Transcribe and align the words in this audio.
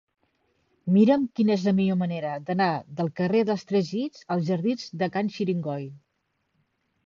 Mira'm 0.95 1.27
quina 1.39 1.53
és 1.57 1.65
la 1.67 1.73
millor 1.81 1.99
manera 1.99 2.33
d'anar 2.49 2.71
del 3.01 3.13
carrer 3.21 3.45
dels 3.53 3.69
Tres 3.75 3.93
Llits 3.95 4.27
als 4.37 4.51
jardins 4.51 4.91
de 5.05 5.15
Can 5.19 5.33
Xiringoi. 5.39 5.89